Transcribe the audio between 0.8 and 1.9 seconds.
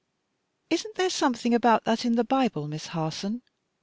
there something about